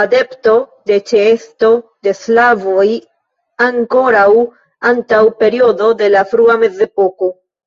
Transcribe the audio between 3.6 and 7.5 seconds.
ankoraŭ antaŭ periodo de la frua mezepoko.